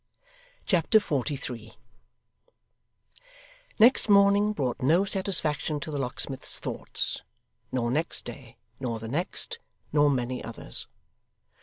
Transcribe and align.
Chapter 0.65 0.99
43 0.99 1.75
Next 3.77 4.09
morning 4.09 4.51
brought 4.51 4.81
no 4.81 5.05
satisfaction 5.05 5.79
to 5.79 5.91
the 5.91 5.99
locksmith's 5.99 6.57
thoughts, 6.57 7.21
nor 7.71 7.91
next 7.91 8.25
day, 8.25 8.57
nor 8.79 8.97
the 8.97 9.07
next, 9.07 9.59
nor 9.93 10.09
many 10.09 10.43
others. 10.43 10.87